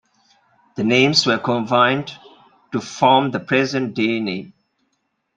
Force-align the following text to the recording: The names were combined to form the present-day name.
The 0.77 0.83
names 0.83 1.27
were 1.27 1.37
combined 1.37 2.11
to 2.71 2.81
form 2.81 3.29
the 3.29 3.39
present-day 3.39 4.19
name. 4.19 4.53